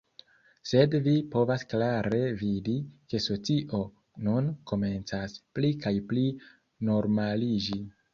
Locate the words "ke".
3.13-3.21